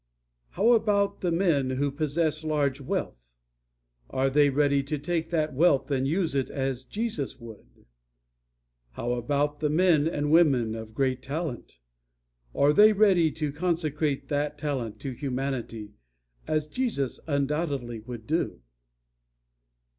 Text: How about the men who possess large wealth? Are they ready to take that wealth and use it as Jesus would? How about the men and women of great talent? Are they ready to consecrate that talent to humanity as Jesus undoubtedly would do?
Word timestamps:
How 0.57 0.71
about 0.71 1.21
the 1.21 1.31
men 1.31 1.69
who 1.69 1.91
possess 1.91 2.43
large 2.43 2.81
wealth? 2.81 3.19
Are 4.09 4.31
they 4.31 4.49
ready 4.49 4.81
to 4.81 4.97
take 4.97 5.29
that 5.29 5.53
wealth 5.53 5.91
and 5.91 6.07
use 6.07 6.33
it 6.33 6.49
as 6.49 6.85
Jesus 6.85 7.39
would? 7.39 7.85
How 8.93 9.11
about 9.11 9.59
the 9.59 9.69
men 9.69 10.07
and 10.07 10.31
women 10.31 10.73
of 10.73 10.95
great 10.95 11.21
talent? 11.21 11.77
Are 12.55 12.73
they 12.73 12.93
ready 12.93 13.29
to 13.33 13.51
consecrate 13.51 14.27
that 14.29 14.57
talent 14.57 14.99
to 15.01 15.11
humanity 15.11 15.93
as 16.47 16.65
Jesus 16.65 17.19
undoubtedly 17.27 17.99
would 17.99 18.25
do? 18.25 18.59